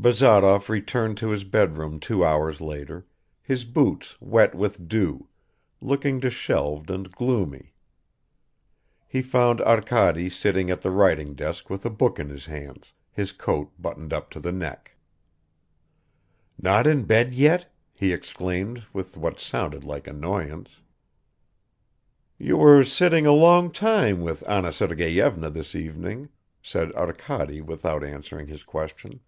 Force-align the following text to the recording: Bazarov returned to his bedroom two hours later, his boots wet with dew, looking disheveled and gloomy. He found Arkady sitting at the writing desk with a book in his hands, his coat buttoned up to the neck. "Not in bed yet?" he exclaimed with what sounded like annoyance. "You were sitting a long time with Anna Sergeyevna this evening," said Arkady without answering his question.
Bazarov 0.00 0.68
returned 0.70 1.18
to 1.18 1.30
his 1.30 1.42
bedroom 1.42 1.98
two 1.98 2.24
hours 2.24 2.60
later, 2.60 3.04
his 3.42 3.64
boots 3.64 4.16
wet 4.20 4.54
with 4.54 4.86
dew, 4.86 5.28
looking 5.80 6.20
disheveled 6.20 6.88
and 6.88 7.10
gloomy. 7.10 7.74
He 9.08 9.20
found 9.22 9.60
Arkady 9.62 10.28
sitting 10.30 10.70
at 10.70 10.82
the 10.82 10.92
writing 10.92 11.34
desk 11.34 11.68
with 11.68 11.84
a 11.84 11.90
book 11.90 12.20
in 12.20 12.28
his 12.28 12.46
hands, 12.46 12.92
his 13.10 13.32
coat 13.32 13.72
buttoned 13.76 14.12
up 14.12 14.30
to 14.30 14.38
the 14.38 14.52
neck. 14.52 14.92
"Not 16.56 16.86
in 16.86 17.02
bed 17.02 17.32
yet?" 17.34 17.66
he 17.92 18.12
exclaimed 18.12 18.84
with 18.92 19.16
what 19.16 19.40
sounded 19.40 19.82
like 19.82 20.06
annoyance. 20.06 20.78
"You 22.38 22.58
were 22.58 22.84
sitting 22.84 23.26
a 23.26 23.32
long 23.32 23.72
time 23.72 24.20
with 24.20 24.48
Anna 24.48 24.70
Sergeyevna 24.70 25.50
this 25.50 25.74
evening," 25.74 26.28
said 26.62 26.92
Arkady 26.94 27.60
without 27.60 28.04
answering 28.04 28.46
his 28.46 28.62
question. 28.62 29.18